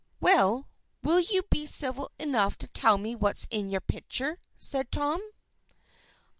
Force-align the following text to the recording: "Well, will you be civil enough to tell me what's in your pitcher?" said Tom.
"Well, 0.19 0.67
will 1.03 1.19
you 1.19 1.43
be 1.51 1.67
civil 1.67 2.11
enough 2.17 2.57
to 2.57 2.67
tell 2.67 2.97
me 2.97 3.15
what's 3.15 3.47
in 3.51 3.69
your 3.69 3.81
pitcher?" 3.81 4.39
said 4.57 4.91
Tom. 4.91 5.21